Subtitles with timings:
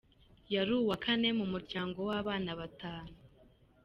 [0.53, 3.13] Yari uwa kane mu muryango w’abana batanu.